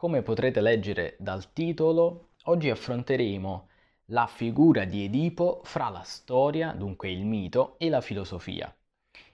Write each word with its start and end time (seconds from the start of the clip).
Come 0.00 0.22
potrete 0.22 0.62
leggere 0.62 1.14
dal 1.18 1.52
titolo, 1.52 2.28
oggi 2.44 2.70
affronteremo 2.70 3.68
la 4.06 4.26
figura 4.26 4.86
di 4.86 5.04
Edipo 5.04 5.60
fra 5.64 5.90
la 5.90 6.00
storia, 6.04 6.72
dunque 6.72 7.10
il 7.10 7.26
mito, 7.26 7.74
e 7.76 7.90
la 7.90 8.00
filosofia. 8.00 8.74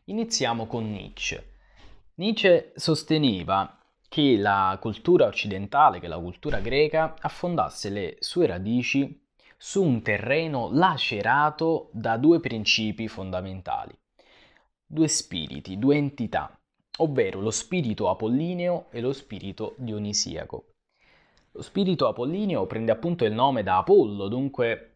Iniziamo 0.06 0.66
con 0.66 0.90
Nietzsche. 0.90 1.52
Nietzsche 2.14 2.72
sosteneva 2.74 3.78
che 4.08 4.36
la 4.36 4.76
cultura 4.80 5.26
occidentale, 5.26 6.00
che 6.00 6.08
la 6.08 6.18
cultura 6.18 6.58
greca, 6.58 7.14
affondasse 7.16 7.88
le 7.88 8.16
sue 8.18 8.48
radici 8.48 9.24
su 9.56 9.84
un 9.84 10.02
terreno 10.02 10.68
lacerato 10.72 11.90
da 11.92 12.16
due 12.16 12.40
principi 12.40 13.06
fondamentali, 13.06 13.96
due 14.84 15.06
spiriti, 15.06 15.78
due 15.78 15.94
entità, 15.94 16.58
ovvero 16.98 17.40
lo 17.40 17.50
spirito 17.50 18.08
apollineo 18.08 18.86
e 18.90 19.00
lo 19.00 19.12
spirito 19.12 19.74
dionisiaco. 19.76 20.64
Lo 21.52 21.62
spirito 21.62 22.06
apollineo 22.06 22.66
prende 22.66 22.92
appunto 22.92 23.24
il 23.24 23.32
nome 23.32 23.62
da 23.62 23.78
Apollo, 23.78 24.28
dunque 24.28 24.90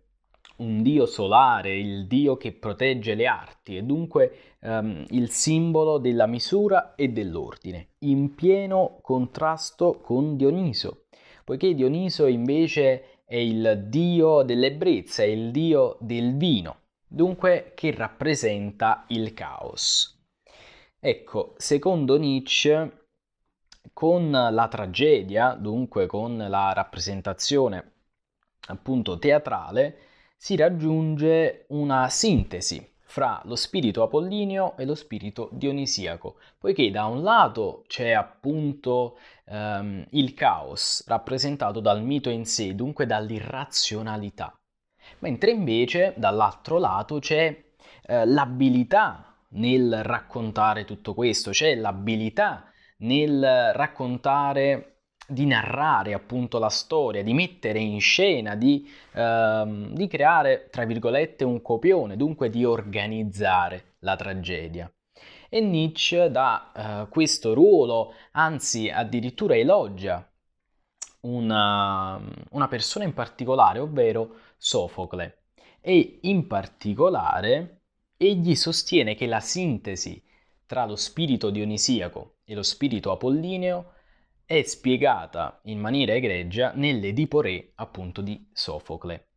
un 0.57 0.83
dio 0.83 1.07
solare, 1.07 1.77
il 1.77 2.07
dio 2.07 2.37
che 2.37 2.52
protegge 2.52 3.15
le 3.15 3.27
arti 3.27 3.77
e 3.77 3.83
dunque 3.83 4.57
um, 4.60 5.05
il 5.09 5.30
simbolo 5.30 5.98
della 5.98 6.27
misura 6.27 6.95
e 6.95 7.09
dell'ordine, 7.09 7.93
in 8.01 8.35
pieno 8.35 8.98
contrasto 9.01 10.01
con 10.01 10.37
Dioniso, 10.37 11.05
poiché 11.45 11.74
Dioniso 11.74 12.27
invece 12.27 13.23
è 13.24 13.37
il 13.37 13.87
dio 13.88 14.43
dell'ebbrezza, 14.43 15.23
è 15.23 15.27
il 15.27 15.51
dio 15.51 15.96
del 16.01 16.37
vino, 16.37 16.80
dunque 17.07 17.73
che 17.74 17.91
rappresenta 17.93 19.05
il 19.09 19.32
caos. 19.32 20.20
Ecco, 21.02 21.54
secondo 21.56 22.18
Nietzsche, 22.18 23.06
con 23.95 24.30
la 24.30 24.68
tragedia, 24.68 25.54
dunque 25.54 26.04
con 26.06 26.36
la 26.36 26.74
rappresentazione 26.74 27.92
appunto 28.66 29.18
teatrale, 29.18 29.96
si 30.37 30.57
raggiunge 30.57 31.65
una 31.68 32.10
sintesi 32.10 32.87
fra 32.98 33.40
lo 33.46 33.57
spirito 33.57 34.02
apollineo 34.02 34.76
e 34.76 34.84
lo 34.84 34.95
spirito 34.95 35.48
dionisiaco, 35.52 36.37
poiché 36.59 36.90
da 36.90 37.07
un 37.07 37.23
lato 37.23 37.85
c'è 37.87 38.10
appunto 38.10 39.16
ehm, 39.46 40.04
il 40.10 40.35
caos 40.35 41.02
rappresentato 41.07 41.80
dal 41.80 42.02
mito 42.02 42.29
in 42.29 42.45
sé, 42.45 42.74
dunque 42.74 43.07
dall'irrazionalità, 43.07 44.54
mentre 45.20 45.51
invece 45.51 46.12
dall'altro 46.18 46.79
lato 46.79 47.18
c'è 47.20 47.73
eh, 48.02 48.26
l'abilità 48.26 49.29
nel 49.52 50.02
raccontare 50.02 50.84
tutto 50.84 51.15
questo, 51.15 51.51
c'è 51.51 51.74
l'abilità 51.74 52.70
nel 52.98 53.73
raccontare, 53.73 54.87
di 55.26 55.46
narrare 55.46 56.12
appunto 56.12 56.59
la 56.59 56.68
storia, 56.68 57.23
di 57.23 57.32
mettere 57.34 57.79
in 57.79 58.01
scena, 58.01 58.57
di, 58.57 58.88
ehm, 59.12 59.95
di 59.95 60.09
creare, 60.09 60.68
tra 60.70 60.84
virgolette, 60.84 61.45
un 61.45 61.62
copione, 61.62 62.16
dunque 62.16 62.51
di 62.51 62.65
organizzare 62.65 63.95
la 64.00 64.16
tragedia. 64.16 64.92
E 65.48 65.60
Nietzsche 65.60 66.31
dà 66.31 67.04
eh, 67.04 67.09
questo 67.09 67.54
ruolo, 67.54 68.14
anzi 68.32 68.88
addirittura 68.88 69.56
elogia 69.56 70.25
una, 71.22 72.20
una 72.50 72.69
persona 72.69 73.04
in 73.04 73.14
particolare, 73.14 73.78
ovvero 73.78 74.37
Sofocle. 74.56 75.42
E 75.81 76.19
in 76.22 76.47
particolare 76.47 77.79
egli 78.22 78.54
sostiene 78.54 79.15
che 79.15 79.25
la 79.25 79.41
sintesi 79.41 80.22
tra 80.66 80.84
lo 80.84 80.94
spirito 80.94 81.49
dionisiaco 81.49 82.41
e 82.44 82.54
lo 82.54 82.62
spirito 82.62 83.12
apollineo 83.12 83.94
è 84.44 84.60
spiegata 84.62 85.59
in 85.65 85.81
maniera 85.81 86.12
egregia 86.12 86.72
nell'Edipo 86.75 87.41
Re 87.41 87.72
appunto 87.76 88.21
di 88.21 88.47
Sofocle. 88.53 89.28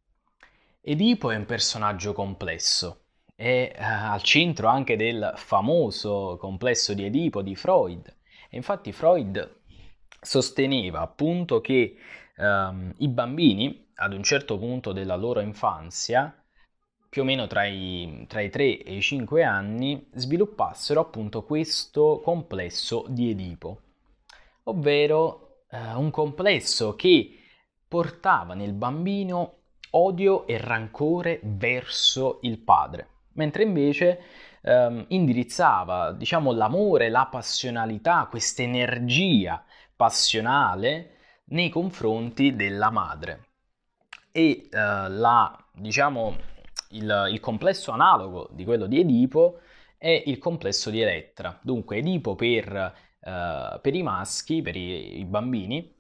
Edipo 0.82 1.32
è 1.32 1.38
un 1.38 1.46
personaggio 1.46 2.12
complesso, 2.12 3.06
è 3.34 3.72
eh, 3.74 3.82
al 3.82 4.22
centro 4.22 4.68
anche 4.68 4.98
del 4.98 5.32
famoso 5.38 6.36
complesso 6.38 6.94
di 6.94 7.06
Edipo 7.06 7.42
di 7.42 7.56
Freud. 7.56 8.14
E 8.50 8.58
infatti 8.58 8.92
Freud 8.92 9.62
sosteneva 10.20 11.00
appunto 11.00 11.62
che 11.62 11.96
ehm, 12.36 12.96
i 12.98 13.08
bambini 13.08 13.92
ad 13.96 14.12
un 14.12 14.24
certo 14.24 14.58
punto 14.58 14.92
della 14.92 15.16
loro 15.16 15.40
infanzia 15.40 16.43
più 17.14 17.22
o 17.22 17.26
meno 17.26 17.46
tra 17.46 17.64
i, 17.66 18.26
tra 18.28 18.42
i 18.42 18.50
3 18.50 18.82
e 18.82 18.96
i 18.96 19.00
5 19.00 19.44
anni, 19.44 20.08
sviluppassero 20.14 21.00
appunto 21.00 21.44
questo 21.44 22.20
complesso 22.24 23.06
di 23.08 23.30
Edipo, 23.30 23.82
ovvero 24.64 25.66
eh, 25.70 25.94
un 25.94 26.10
complesso 26.10 26.96
che 26.96 27.38
portava 27.88 28.56
nel 28.56 28.74
bambino 28.74 29.58
odio 29.92 30.48
e 30.48 30.58
rancore 30.58 31.40
verso 31.44 32.40
il 32.42 32.58
padre, 32.58 33.10
mentre 33.34 33.62
invece 33.62 34.20
ehm, 34.64 35.06
indirizzava, 35.10 36.14
diciamo, 36.14 36.52
l'amore, 36.52 37.10
la 37.10 37.28
passionalità, 37.28 38.26
questa 38.28 38.64
energia 38.64 39.64
passionale 39.96 41.18
nei 41.50 41.70
confronti 41.70 42.56
della 42.56 42.90
madre. 42.90 43.50
E 44.32 44.68
eh, 44.68 45.10
la, 45.10 45.56
diciamo, 45.74 46.53
il, 46.94 47.28
il 47.32 47.40
complesso 47.40 47.92
analogo 47.92 48.50
di 48.52 48.64
quello 48.64 48.88
di 48.88 49.00
Edipo 49.00 49.60
è 49.98 50.24
il 50.26 50.38
complesso 50.38 50.90
di 50.90 51.02
Elettra. 51.02 51.60
Dunque 51.62 51.98
Edipo 51.98 52.36
per, 52.36 52.94
eh, 53.20 53.80
per 53.82 53.96
i 53.96 54.04
maschi, 54.04 54.62
per 54.62 54.76
i, 54.76 55.20
i, 55.20 55.26
bambini, 55.26 55.94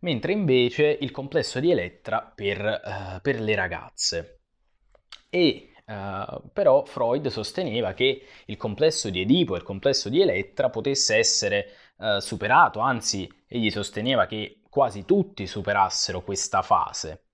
mentre 0.00 0.32
invece 0.32 0.98
il 1.00 1.10
complesso 1.10 1.60
di 1.60 1.70
Elettra 1.70 2.20
per, 2.34 2.60
eh, 2.60 3.20
per 3.20 3.40
le 3.40 3.54
ragazze. 3.54 4.40
E 5.28 5.68
Uh, 5.84 6.48
però 6.52 6.84
Freud 6.84 7.26
sosteneva 7.26 7.92
che 7.92 8.24
il 8.46 8.56
complesso 8.56 9.10
di 9.10 9.22
Edipo 9.22 9.54
e 9.54 9.58
il 9.58 9.64
complesso 9.64 10.08
di 10.08 10.20
Elettra 10.20 10.70
potesse 10.70 11.16
essere 11.16 11.70
uh, 11.96 12.20
superato, 12.20 12.78
anzi 12.78 13.28
egli 13.48 13.68
sosteneva 13.68 14.26
che 14.26 14.60
quasi 14.70 15.04
tutti 15.04 15.44
superassero 15.46 16.22
questa 16.22 16.62
fase. 16.62 17.24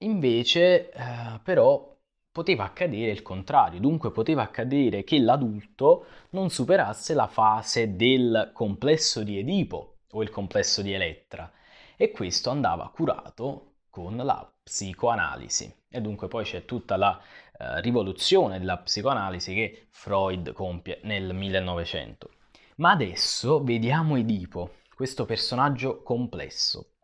Invece, 0.00 0.90
eh, 0.90 1.40
però, 1.42 1.96
poteva 2.30 2.64
accadere 2.64 3.10
il 3.10 3.22
contrario, 3.22 3.80
dunque 3.80 4.10
poteva 4.12 4.42
accadere 4.42 5.04
che 5.04 5.18
l'adulto 5.18 6.04
non 6.30 6.50
superasse 6.50 7.14
la 7.14 7.28
fase 7.28 7.96
del 7.96 8.50
complesso 8.52 9.22
di 9.22 9.38
Edipo 9.38 10.00
o 10.10 10.22
il 10.22 10.28
complesso 10.28 10.82
di 10.82 10.92
Elettra 10.92 11.50
e 11.96 12.10
questo 12.10 12.50
andava 12.50 12.90
curato 12.94 13.76
con 13.88 14.16
la 14.16 14.52
psicoanalisi. 14.62 15.74
E 15.88 16.00
dunque 16.02 16.28
poi 16.28 16.44
c'è 16.44 16.66
tutta 16.66 16.96
la 16.96 17.18
eh, 17.58 17.80
rivoluzione 17.80 18.58
della 18.58 18.76
psicoanalisi 18.76 19.54
che 19.54 19.86
Freud 19.88 20.52
compie 20.52 21.00
nel 21.04 21.32
1900. 21.32 22.30
Ma 22.76 22.90
adesso 22.90 23.64
vediamo 23.64 24.16
Edipo, 24.16 24.72
questo 24.94 25.24
personaggio 25.24 26.02
complesso 26.02 26.95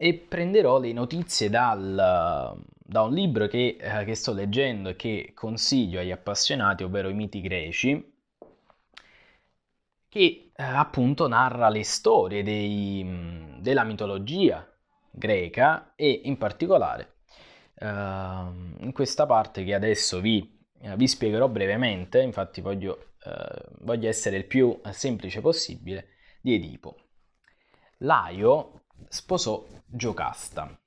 e 0.00 0.14
prenderò 0.14 0.78
le 0.78 0.92
notizie 0.92 1.50
dal, 1.50 2.56
da 2.78 3.02
un 3.02 3.12
libro 3.12 3.48
che, 3.48 3.76
eh, 3.80 4.04
che, 4.04 4.14
sto 4.14 4.32
leggendo 4.32 4.90
e 4.90 4.96
che 4.96 5.32
consiglio 5.34 5.98
agli 5.98 6.12
appassionati, 6.12 6.84
ovvero 6.84 7.08
i 7.08 7.14
miti 7.14 7.40
greci, 7.40 8.16
che 10.08 10.50
eh, 10.54 10.62
appunto 10.62 11.26
narra 11.26 11.68
le 11.68 11.82
storie 11.82 12.44
dei, 12.44 13.56
della 13.58 13.82
mitologia 13.82 14.66
greca 15.10 15.94
e 15.96 16.20
in 16.24 16.38
particolare 16.38 17.16
eh, 17.74 17.86
in 17.86 18.92
questa 18.92 19.26
parte 19.26 19.64
che 19.64 19.74
adesso 19.74 20.20
vi, 20.20 20.58
eh, 20.80 20.94
vi 20.96 21.08
spiegherò 21.08 21.48
brevemente, 21.48 22.22
infatti 22.22 22.60
voglio, 22.60 23.14
eh, 23.24 23.64
voglio 23.80 24.08
essere 24.08 24.36
il 24.36 24.44
più 24.46 24.80
semplice 24.90 25.40
possibile, 25.40 26.10
di 26.40 26.54
Edipo. 26.54 26.96
Laio 27.98 28.82
sposò 29.08 29.64
Giocasta 29.86 30.78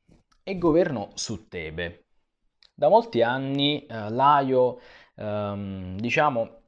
e 0.44 0.58
governò 0.58 1.10
su 1.14 1.48
Tebe. 1.48 2.06
Da 2.74 2.90
molti 2.90 3.22
anni 3.22 3.86
eh, 3.86 4.10
Laio, 4.10 4.80
ehm, 5.16 6.00
diciamo, 6.00 6.62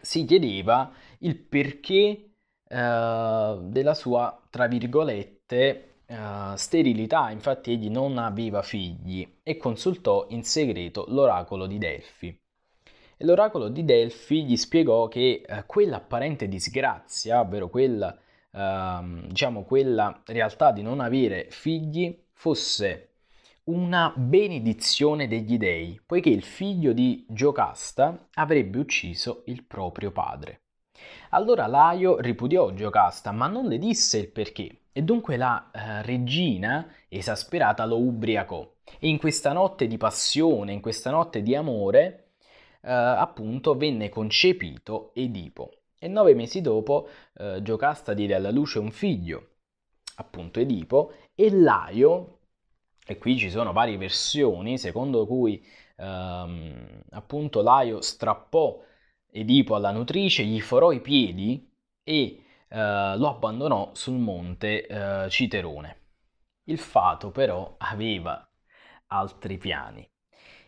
si 0.00 0.24
chiedeva 0.24 0.92
il 1.18 1.38
perché 1.38 2.30
eh, 2.68 3.58
della 3.60 3.94
sua, 3.94 4.40
tra 4.50 4.66
virgolette, 4.66 5.94
eh, 6.06 6.52
sterilità, 6.56 7.30
infatti 7.30 7.72
egli 7.72 7.88
non 7.88 8.18
aveva 8.18 8.62
figli 8.62 9.38
e 9.42 9.56
consultò 9.56 10.26
in 10.30 10.44
segreto 10.44 11.06
l'oracolo 11.08 11.66
di 11.66 11.78
Delfi. 11.78 12.38
E 13.16 13.24
l'oracolo 13.24 13.68
di 13.68 13.84
Delfi 13.84 14.44
gli 14.44 14.56
spiegò 14.56 15.08
che 15.08 15.42
eh, 15.46 15.64
quell'apparente 15.66 16.48
disgrazia, 16.48 17.40
ovvero 17.40 17.68
quella 17.68 18.18
ehm, 18.52 19.26
diciamo, 19.28 19.64
quella 19.64 20.22
realtà 20.26 20.72
di 20.72 20.82
non 20.82 21.00
avere 21.00 21.46
figli 21.50 22.16
fosse 22.32 23.08
una 23.64 24.12
benedizione 24.16 25.28
degli 25.28 25.56
dei, 25.56 26.00
poiché 26.04 26.30
il 26.30 26.42
figlio 26.42 26.92
di 26.92 27.24
Giocasta 27.28 28.28
avrebbe 28.34 28.78
ucciso 28.78 29.42
il 29.46 29.62
proprio 29.62 30.10
padre. 30.10 30.62
Allora 31.30 31.66
Laio 31.66 32.18
ripudiò 32.18 32.72
Giocasta, 32.72 33.30
ma 33.30 33.46
non 33.46 33.66
le 33.66 33.78
disse 33.78 34.18
il 34.18 34.28
perché, 34.28 34.82
e 34.92 35.02
dunque 35.02 35.36
la 35.36 35.70
eh, 35.70 36.02
regina, 36.02 36.88
esasperata, 37.08 37.84
lo 37.86 37.98
ubriacò. 37.98 38.68
E 38.98 39.08
in 39.08 39.18
questa 39.18 39.52
notte 39.52 39.86
di 39.86 39.96
passione, 39.96 40.72
in 40.72 40.80
questa 40.80 41.10
notte 41.10 41.42
di 41.42 41.54
amore, 41.54 42.32
eh, 42.82 42.90
appunto 42.92 43.74
venne 43.76 44.08
concepito 44.08 45.12
Edipo. 45.14 45.81
E 46.02 46.08
nove 46.08 46.34
mesi 46.34 46.60
dopo 46.62 47.06
eh, 47.34 47.62
Giocasta 47.62 48.12
diede 48.12 48.34
alla 48.34 48.50
luce 48.50 48.80
un 48.80 48.90
figlio, 48.90 49.50
appunto 50.16 50.58
Edipo, 50.58 51.12
e 51.32 51.48
Laio, 51.52 52.40
e 53.06 53.18
qui 53.18 53.38
ci 53.38 53.48
sono 53.48 53.72
varie 53.72 53.96
versioni, 53.96 54.78
secondo 54.78 55.28
cui 55.28 55.64
ehm, 55.98 57.02
appunto 57.10 57.62
Laio 57.62 58.00
strappò 58.00 58.82
Edipo 59.30 59.76
alla 59.76 59.92
nutrice, 59.92 60.42
gli 60.42 60.60
forò 60.60 60.90
i 60.90 61.00
piedi 61.00 61.72
e 62.02 62.44
eh, 62.68 63.16
lo 63.16 63.28
abbandonò 63.28 63.94
sul 63.94 64.18
monte 64.18 64.84
eh, 64.88 65.30
Citerone. 65.30 66.00
Il 66.64 66.78
fato 66.78 67.30
però 67.30 67.76
aveva 67.78 68.44
altri 69.06 69.56
piani. 69.56 70.11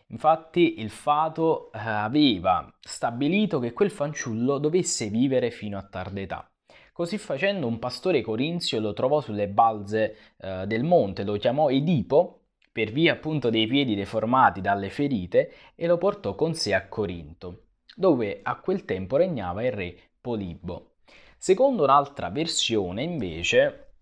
Infatti 0.07 0.79
il 0.79 0.89
fato 0.89 1.71
eh, 1.71 1.79
aveva 1.79 2.71
stabilito 2.79 3.59
che 3.59 3.73
quel 3.73 3.89
fanciullo 3.89 4.59
dovesse 4.59 5.09
vivere 5.09 5.49
fino 5.49 5.77
a 5.77 5.83
tarda 5.83 6.19
età. 6.19 6.49
Così 6.91 7.17
facendo 7.17 7.67
un 7.67 7.79
pastore 7.79 8.21
corinzio 8.21 8.79
lo 8.79 8.93
trovò 8.93 9.19
sulle 9.19 9.49
balze 9.49 10.15
eh, 10.37 10.65
del 10.67 10.83
monte, 10.83 11.23
lo 11.23 11.37
chiamò 11.37 11.69
Edipo 11.69 12.45
per 12.71 12.91
via 12.91 13.13
appunto 13.13 13.49
dei 13.49 13.67
piedi 13.67 13.95
deformati 13.95 14.61
dalle 14.61 14.89
ferite 14.89 15.51
e 15.75 15.87
lo 15.87 15.97
portò 15.97 16.35
con 16.35 16.53
sé 16.53 16.73
a 16.73 16.87
Corinto, 16.87 17.67
dove 17.95 18.41
a 18.43 18.59
quel 18.59 18.85
tempo 18.85 19.17
regnava 19.17 19.63
il 19.63 19.71
re 19.71 19.97
Polibo. 20.21 20.95
Secondo 21.37 21.83
un'altra 21.83 22.29
versione 22.29 23.03
invece 23.03 23.93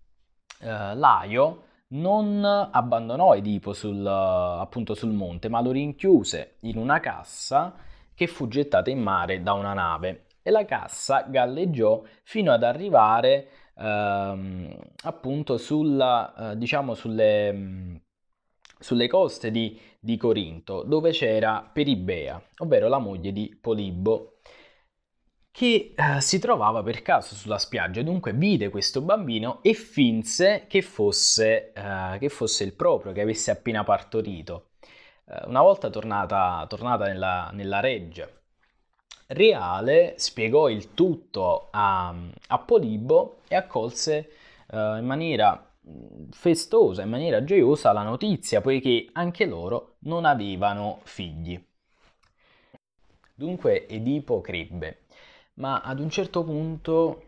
eh, 0.60 0.94
Laio 0.94 1.62
non 1.88 2.44
abbandonò 2.44 3.34
Edipo 3.34 3.72
sul, 3.72 4.06
appunto 4.06 4.94
sul 4.94 5.12
monte, 5.12 5.48
ma 5.48 5.60
lo 5.60 5.70
rinchiuse 5.70 6.56
in 6.60 6.78
una 6.78 7.00
cassa 7.00 7.74
che 8.14 8.26
fu 8.26 8.48
gettata 8.48 8.90
in 8.90 9.00
mare 9.00 9.42
da 9.42 9.52
una 9.52 9.74
nave. 9.74 10.26
E 10.42 10.50
la 10.50 10.64
cassa 10.64 11.22
galleggiò 11.22 12.02
fino 12.22 12.52
ad 12.52 12.62
arrivare 12.62 13.48
ehm, 13.76 14.76
appunto 15.04 15.56
sulla, 15.56 16.52
eh, 16.52 16.58
diciamo 16.58 16.94
sulle, 16.94 18.00
sulle 18.78 19.08
coste 19.08 19.50
di, 19.50 19.78
di 19.98 20.16
Corinto, 20.16 20.82
dove 20.82 21.10
c'era 21.10 21.68
Peribea, 21.72 22.40
ovvero 22.58 22.88
la 22.88 22.98
moglie 22.98 23.32
di 23.32 23.56
Polibo, 23.60 24.34
che 25.54 25.94
eh, 25.94 26.20
si 26.20 26.40
trovava 26.40 26.82
per 26.82 27.00
caso 27.02 27.36
sulla 27.36 27.58
spiaggia, 27.58 28.02
dunque 28.02 28.32
vide 28.32 28.70
questo 28.70 29.00
bambino 29.02 29.62
e 29.62 29.72
finse 29.74 30.64
che 30.66 30.82
fosse, 30.82 31.72
eh, 31.72 32.18
che 32.18 32.28
fosse 32.28 32.64
il 32.64 32.72
proprio, 32.72 33.12
che 33.12 33.20
avesse 33.20 33.52
appena 33.52 33.84
partorito. 33.84 34.70
Eh, 35.26 35.42
una 35.46 35.62
volta 35.62 35.90
tornata, 35.90 36.66
tornata 36.68 37.04
nella, 37.06 37.50
nella, 37.52 37.78
reggia 37.78 38.28
reale, 39.28 40.14
spiegò 40.16 40.68
il 40.68 40.92
tutto 40.92 41.68
a, 41.70 42.12
a 42.48 42.58
Polibo 42.58 43.42
e 43.46 43.54
accolse 43.54 44.30
eh, 44.68 44.76
in 44.98 45.04
maniera 45.06 45.72
mm, 45.88 46.30
festosa, 46.32 47.02
in 47.02 47.10
maniera 47.10 47.44
gioiosa 47.44 47.92
la 47.92 48.02
notizia, 48.02 48.60
poiché 48.60 49.08
anche 49.12 49.46
loro 49.46 49.98
non 50.00 50.24
avevano 50.24 50.98
figli. 51.04 51.64
Dunque 53.36 53.86
Edipo 53.86 54.40
crebbe 54.40 55.03
ma 55.54 55.80
ad 55.80 56.00
un 56.00 56.10
certo 56.10 56.44
punto, 56.44 57.22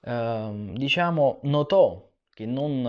eh, 0.00 0.72
diciamo, 0.74 1.40
notò 1.42 2.08
che 2.32 2.46
non 2.46 2.84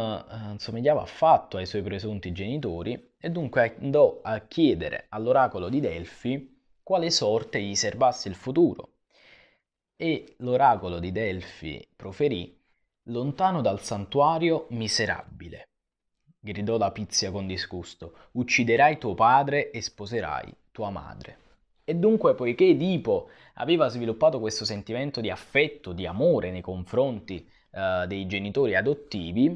eh, 0.55 0.59
somigliava 0.59 1.01
affatto 1.01 1.57
ai 1.57 1.65
suoi 1.65 1.81
presunti 1.81 2.31
genitori 2.31 3.13
e 3.17 3.29
dunque 3.29 3.75
andò 3.79 4.19
a 4.23 4.39
chiedere 4.41 5.07
all'oracolo 5.09 5.69
di 5.69 5.79
Delfi 5.79 6.59
quale 6.83 7.11
sorte 7.11 7.61
gli 7.61 7.75
serbasse 7.75 8.29
il 8.29 8.35
futuro. 8.35 8.93
E 9.95 10.35
l'oracolo 10.37 10.99
di 10.99 11.11
Delfi 11.11 11.87
proferì 11.95 12.59
Lontano 13.05 13.61
dal 13.61 13.81
santuario, 13.81 14.67
miserabile. 14.69 15.69
Gridò 16.39 16.77
la 16.77 16.91
Pizia 16.91 17.31
con 17.31 17.47
disgusto, 17.47 18.29
ucciderai 18.33 18.99
tuo 18.99 19.15
padre 19.15 19.71
e 19.71 19.81
sposerai 19.81 20.55
tua 20.71 20.91
madre. 20.91 21.50
E 21.91 21.95
dunque, 21.95 22.35
poiché 22.35 22.69
Edipo 22.69 23.27
aveva 23.55 23.89
sviluppato 23.89 24.39
questo 24.39 24.63
sentimento 24.63 25.19
di 25.19 25.29
affetto, 25.29 25.91
di 25.91 26.05
amore 26.05 26.49
nei 26.49 26.61
confronti 26.61 27.45
eh, 27.69 28.05
dei 28.07 28.25
genitori 28.27 28.77
adottivi, 28.77 29.47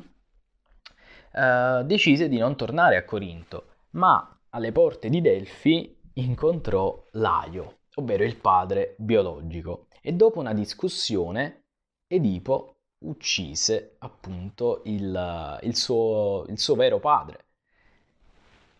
eh, 1.32 1.82
decise 1.86 2.28
di 2.28 2.38
non 2.38 2.58
tornare 2.58 2.98
a 2.98 3.06
Corinto, 3.06 3.68
ma 3.92 4.38
alle 4.50 4.74
porte 4.74 5.08
di 5.08 5.22
Delfi 5.22 5.98
incontrò 6.16 7.06
Laio, 7.12 7.78
ovvero 7.94 8.26
il 8.26 8.36
padre 8.36 8.96
biologico, 8.98 9.88
e 10.02 10.12
dopo 10.12 10.40
una 10.42 10.54
discussione 10.54 11.68
Edipo 12.06 12.80
uccise 13.06 13.96
appunto 14.00 14.82
il, 14.84 15.60
il, 15.62 15.76
suo, 15.78 16.44
il 16.50 16.60
suo, 16.60 16.76
vero 16.76 17.00
padre. 17.00 17.46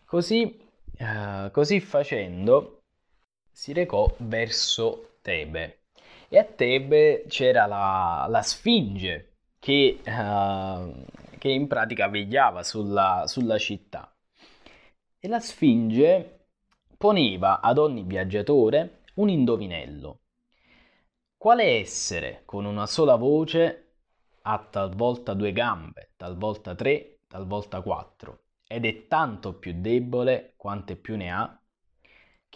Così, 0.04 0.60
eh, 0.98 1.48
così 1.50 1.80
facendo 1.80 2.75
si 3.56 3.72
recò 3.72 4.14
verso 4.18 5.16
Tebe 5.22 5.84
e 6.28 6.36
a 6.36 6.44
Tebe 6.44 7.24
c'era 7.26 7.64
la, 7.64 8.26
la 8.28 8.42
Sfinge 8.42 9.38
che, 9.58 9.98
uh, 10.04 11.04
che, 11.38 11.48
in 11.48 11.66
pratica 11.66 12.08
vegliava 12.08 12.62
sulla, 12.62 13.24
sulla 13.26 13.56
città 13.56 14.14
e 15.18 15.26
la 15.26 15.40
Sfinge 15.40 16.48
poneva 16.98 17.62
ad 17.62 17.78
ogni 17.78 18.02
viaggiatore 18.02 19.04
un 19.14 19.30
indovinello. 19.30 20.20
Quale 21.38 21.64
essere 21.64 22.42
con 22.44 22.66
una 22.66 22.86
sola 22.86 23.16
voce 23.16 23.94
ha 24.42 24.58
talvolta 24.70 25.32
due 25.32 25.52
gambe, 25.52 26.12
talvolta 26.16 26.74
tre, 26.74 27.20
talvolta 27.26 27.80
quattro, 27.80 28.42
ed 28.66 28.84
è 28.84 29.06
tanto 29.06 29.54
più 29.54 29.72
debole 29.80 30.52
quante 30.56 30.94
più 30.94 31.16
ne 31.16 31.32
ha 31.32 31.58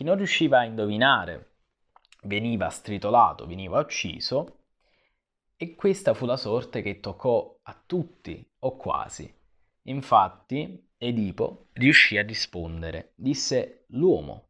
chi 0.00 0.06
non 0.06 0.16
riusciva 0.16 0.60
a 0.60 0.64
indovinare 0.64 1.56
veniva 2.22 2.70
stritolato, 2.70 3.46
veniva 3.46 3.80
ucciso 3.80 4.60
e 5.58 5.74
questa 5.74 6.14
fu 6.14 6.24
la 6.24 6.38
sorte 6.38 6.80
che 6.80 7.00
toccò 7.00 7.54
a 7.64 7.82
tutti 7.84 8.42
o 8.60 8.76
quasi. 8.78 9.30
Infatti 9.82 10.92
Edipo 10.96 11.66
riuscì 11.74 12.16
a 12.16 12.22
rispondere, 12.22 13.12
disse 13.14 13.84
l'uomo. 13.88 14.48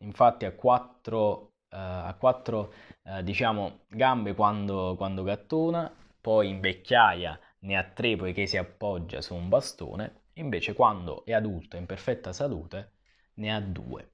Infatti 0.00 0.44
ha 0.44 0.52
quattro, 0.52 1.54
eh, 1.70 1.76
ha 1.78 2.14
quattro 2.18 2.74
eh, 3.04 3.22
diciamo, 3.22 3.86
gambe 3.88 4.34
quando, 4.34 4.94
quando 4.98 5.22
gattona, 5.22 5.90
poi 6.20 6.50
in 6.50 6.60
vecchiaia 6.60 7.40
ne 7.60 7.78
ha 7.78 7.82
tre 7.82 8.14
poiché 8.16 8.44
si 8.46 8.58
appoggia 8.58 9.22
su 9.22 9.34
un 9.34 9.48
bastone, 9.48 10.24
invece 10.34 10.74
quando 10.74 11.24
è 11.24 11.32
adulto 11.32 11.78
in 11.78 11.86
perfetta 11.86 12.34
salute 12.34 12.92
ne 13.36 13.54
ha 13.54 13.60
due. 13.62 14.10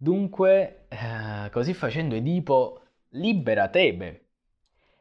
Dunque, 0.00 0.86
eh, 0.88 1.50
così 1.50 1.74
facendo 1.74 2.14
Edipo 2.14 2.82
libera 3.10 3.68
Tebe 3.68 4.26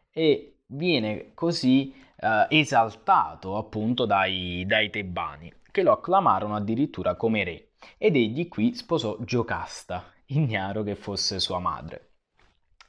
e 0.10 0.62
viene 0.66 1.36
così 1.36 1.94
eh, 2.18 2.48
esaltato 2.50 3.58
appunto 3.58 4.08
dai, 4.08 4.64
dai 4.66 4.90
tebani, 4.90 5.54
che 5.70 5.84
lo 5.84 5.92
acclamarono 5.92 6.56
addirittura 6.56 7.16
come 7.16 7.44
re, 7.44 7.70
ed 8.00 8.16
egli 8.16 8.48
qui 8.48 8.74
sposò 8.74 9.18
Giocasta, 9.20 10.12
ignaro 10.28 10.82
che 10.82 10.96
fosse 10.96 11.40
sua 11.40 11.60
madre. 11.60 12.14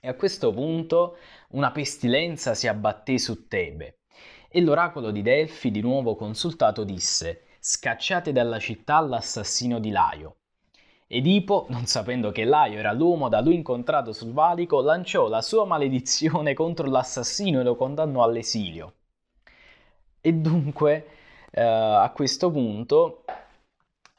E 0.00 0.08
a 0.08 0.14
questo 0.14 0.50
punto 0.50 1.18
una 1.50 1.72
pestilenza 1.72 2.54
si 2.54 2.68
abbatté 2.68 3.18
su 3.18 3.46
Tebe, 3.48 3.98
e 4.48 4.62
l'oracolo 4.62 5.10
di 5.10 5.20
Delfi, 5.20 5.70
di 5.70 5.82
nuovo 5.82 6.16
consultato, 6.16 6.84
disse 6.84 7.42
Scacciate 7.60 8.32
dalla 8.32 8.58
città 8.58 8.98
l'assassino 9.00 9.78
di 9.78 9.90
Laio, 9.90 10.36
Edipo, 11.10 11.66
non 11.70 11.86
sapendo 11.86 12.30
che 12.30 12.44
Laio 12.44 12.78
era 12.78 12.92
l'uomo 12.92 13.30
da 13.30 13.40
lui 13.40 13.54
incontrato 13.54 14.12
sul 14.12 14.32
valico, 14.32 14.82
lanciò 14.82 15.26
la 15.28 15.40
sua 15.40 15.64
maledizione 15.64 16.52
contro 16.52 16.86
l'assassino 16.86 17.60
e 17.60 17.64
lo 17.64 17.76
condannò 17.76 18.22
all'esilio. 18.22 18.92
E 20.20 20.32
dunque, 20.34 21.06
eh, 21.50 21.62
a 21.62 22.10
questo 22.14 22.50
punto, 22.50 23.24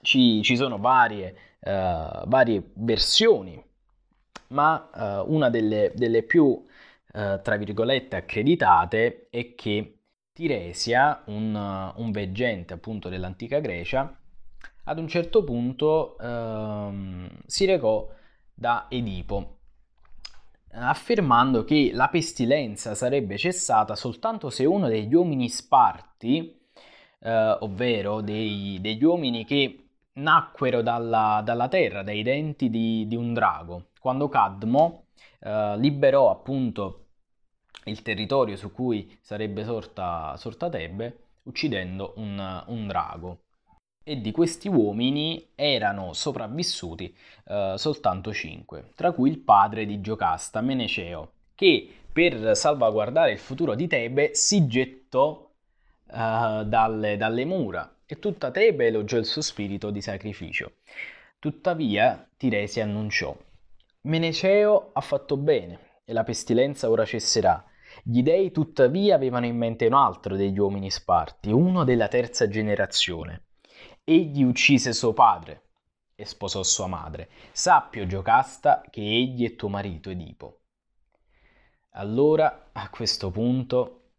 ci, 0.01 0.41
ci 0.41 0.55
sono 0.55 0.79
varie, 0.79 1.35
eh, 1.59 2.23
varie, 2.25 2.71
versioni, 2.75 3.63
ma 4.47 4.89
eh, 4.95 5.23
una 5.27 5.49
delle, 5.51 5.91
delle 5.95 6.23
più, 6.23 6.65
eh, 7.13 7.39
tra 7.43 7.55
virgolette, 7.57 8.15
accreditate 8.15 9.27
è 9.29 9.53
che 9.53 9.99
Tiresia, 10.33 11.21
un, 11.27 11.93
un 11.95 12.11
veggente 12.11 12.73
appunto 12.73 13.09
dell'antica 13.09 13.59
Grecia, 13.59 14.11
ad 14.89 14.97
un 14.97 15.07
certo 15.07 15.43
punto 15.43 16.17
ehm, 16.17 17.29
si 17.45 17.65
recò 17.65 18.09
da 18.53 18.87
Edipo 18.89 19.57
affermando 20.71 21.63
che 21.63 21.91
la 21.93 22.09
pestilenza 22.09 22.95
sarebbe 22.95 23.37
cessata 23.37 23.95
soltanto 23.95 24.49
se 24.49 24.65
uno 24.65 24.87
degli 24.87 25.13
uomini 25.13 25.49
sparti, 25.49 26.59
eh, 27.19 27.57
ovvero 27.59 28.21
dei, 28.21 28.77
degli 28.81 29.03
uomini 29.03 29.45
che 29.45 29.89
nacquero 30.13 30.81
dalla, 30.81 31.41
dalla 31.43 31.67
terra, 31.67 32.03
dai 32.03 32.23
denti 32.23 32.69
di, 32.69 33.07
di, 33.07 33.15
un 33.15 33.33
drago, 33.33 33.89
quando 33.99 34.27
Cadmo 34.27 35.05
eh, 35.39 35.75
liberò 35.77 36.29
appunto 36.31 37.05
il 37.85 38.01
territorio 38.01 38.55
su 38.55 38.71
cui 38.71 39.17
sarebbe 39.21 39.63
sorta, 39.63 40.35
sorta 40.37 40.69
Tebe, 40.69 41.27
uccidendo 41.43 42.13
un, 42.17 42.63
un 42.67 42.87
drago 42.87 43.39
e 44.09 44.21
di 44.21 44.31
questi 44.31 44.67
uomini 44.67 45.49
erano 45.53 46.13
sopravvissuti 46.13 47.15
eh, 47.45 47.75
soltanto 47.77 48.33
cinque, 48.33 48.89
tra 48.95 49.11
cui 49.11 49.29
il 49.29 49.37
padre 49.37 49.85
di 49.85 50.01
Giocasta, 50.01 50.61
Meneceo, 50.61 51.33
che 51.53 51.87
per 52.11 52.57
salvaguardare 52.57 53.33
il 53.33 53.37
futuro 53.37 53.75
di 53.75 53.85
Tebe 53.85 54.31
si 54.33 54.65
gettò 54.65 55.47
eh, 56.07 56.63
dalle, 56.65 57.17
dalle 57.17 57.45
mura 57.45 57.97
e 58.07 58.17
tutta 58.17 58.49
Tebe 58.49 58.87
elogiò 58.87 59.15
il 59.15 59.25
suo 59.25 59.43
spirito 59.43 59.91
di 59.91 60.01
sacrificio. 60.01 60.77
Tuttavia 61.37 62.27
Tiresi 62.35 62.79
annunciò, 62.79 63.37
Meneceo 64.01 64.89
ha 64.91 65.01
fatto 65.01 65.37
bene 65.37 66.01
e 66.03 66.13
la 66.13 66.23
pestilenza 66.23 66.89
ora 66.89 67.05
cesserà. 67.05 67.63
Gli 68.01 68.23
dei 68.23 68.49
tuttavia 68.49 69.13
avevano 69.13 69.45
in 69.45 69.55
mente 69.55 69.85
un 69.85 69.93
altro 69.93 70.35
degli 70.35 70.57
uomini 70.57 70.89
sparti, 70.89 71.51
uno 71.51 71.83
della 71.83 72.07
terza 72.07 72.47
generazione 72.47 73.43
egli 74.09 74.41
uccise 74.41 74.91
suo 74.91 75.13
padre 75.13 75.67
e 76.15 76.25
sposò 76.25 76.63
sua 76.63 76.87
madre. 76.87 77.29
Sappio, 77.51 78.07
Giocasta, 78.07 78.81
che 78.89 79.01
egli 79.01 79.45
è 79.45 79.55
tuo 79.55 79.69
marito 79.69 80.09
Edipo. 80.09 80.61
Allora, 81.91 82.71
a 82.73 82.89
questo 82.89 83.29
punto, 83.29 84.13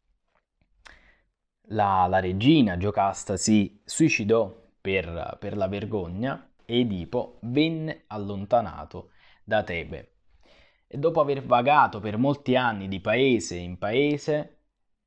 la, 1.71 2.07
la 2.07 2.21
regina 2.21 2.77
Giocasta 2.77 3.37
si 3.37 3.83
suicidò 3.85 4.55
per, 4.81 5.37
per 5.41 5.57
la 5.57 5.67
vergogna 5.67 6.53
e 6.65 6.81
Edipo 6.81 7.41
venne 7.43 8.05
allontanato 8.07 9.11
da 9.43 9.65
Tebe. 9.65 10.19
E 10.87 10.99
dopo 10.99 11.21
aver 11.21 11.45
vagato 11.45 11.99
per 11.99 12.17
molti 12.17 12.55
anni 12.55 12.87
di 12.87 13.01
paese 13.01 13.57
in 13.57 13.77
paese, 13.77 14.59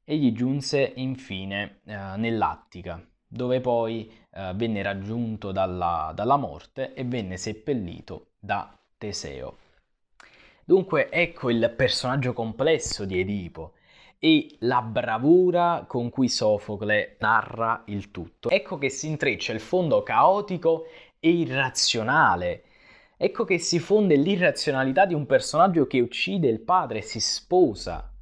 egli 0.03 0.33
giunse 0.33 0.91
infine 0.97 1.81
eh, 1.85 2.17
nell'Attica, 2.17 3.01
dove 3.33 3.59
poi 3.61 4.11
eh, 4.31 4.51
venne 4.53 4.83
raggiunto 4.83 5.51
dalla, 5.51 6.11
dalla 6.13 6.37
morte 6.37 6.93
e 6.93 7.03
venne 7.03 7.37
seppellito 7.37 8.33
da 8.39 8.77
Teseo. 8.95 9.57
Dunque 10.63 11.09
ecco 11.09 11.49
il 11.49 11.73
personaggio 11.75 12.31
complesso 12.31 13.05
di 13.05 13.19
Edipo 13.19 13.73
e 14.19 14.55
la 14.59 14.81
bravura 14.81 15.83
con 15.87 16.09
cui 16.11 16.29
Sofocle 16.29 17.17
narra 17.19 17.83
il 17.87 18.11
tutto. 18.11 18.49
Ecco 18.49 18.77
che 18.77 18.89
si 18.89 19.07
intreccia 19.07 19.51
il 19.51 19.59
fondo 19.59 20.03
caotico 20.03 20.85
e 21.19 21.29
irrazionale. 21.29 22.63
Ecco 23.17 23.45
che 23.45 23.57
si 23.57 23.79
fonde 23.79 24.15
l'irrazionalità 24.15 25.05
di 25.05 25.15
un 25.15 25.25
personaggio 25.25 25.87
che 25.87 25.99
uccide 25.99 26.47
il 26.47 26.59
padre 26.59 26.99
e 26.99 27.01
si 27.01 27.19
sposa 27.19 28.12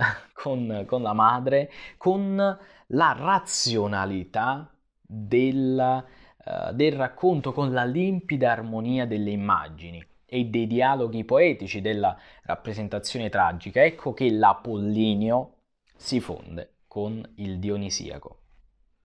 con, 0.32 0.84
con 0.86 1.02
la 1.02 1.12
madre, 1.12 1.70
con 1.96 2.58
la 2.86 3.16
razionalità 3.18 4.70
della, 5.00 6.04
uh, 6.44 6.72
del 6.72 6.92
racconto, 6.92 7.52
con 7.52 7.72
la 7.72 7.84
limpida 7.84 8.52
armonia 8.52 9.06
delle 9.06 9.30
immagini 9.30 10.04
e 10.26 10.44
dei 10.44 10.66
dialoghi 10.66 11.24
poetici 11.24 11.80
della 11.80 12.16
rappresentazione 12.44 13.28
tragica. 13.28 13.82
Ecco 13.82 14.12
che 14.12 14.30
l'Apollinio 14.30 15.56
si 15.96 16.20
fonde 16.20 16.76
con 16.86 17.22
il 17.36 17.58
Dionisiaco. 17.58 18.39